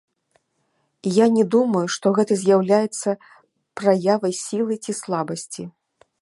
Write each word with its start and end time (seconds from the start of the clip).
Я 1.17 1.25
не 1.35 1.43
думаю, 1.55 1.83
што 1.95 2.13
гэта 2.19 2.33
з'яўляецца 2.45 3.09
праявай 3.83 4.33
сілы 4.41 4.73
ці 4.83 4.91
слабасці. 5.03 5.63